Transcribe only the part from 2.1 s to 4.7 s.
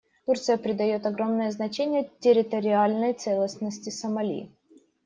территориальной целостности Сомали.